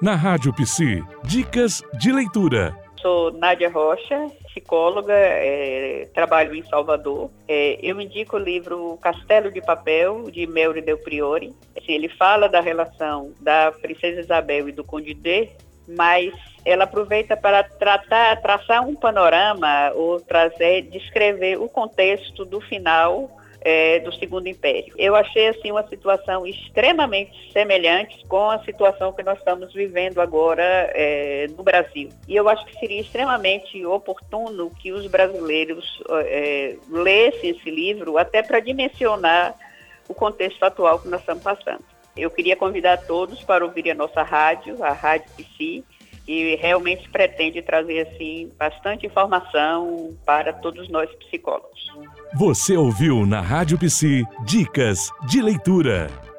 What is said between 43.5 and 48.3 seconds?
ouvir a nossa rádio, a Rádio Psi, que realmente pretende trazer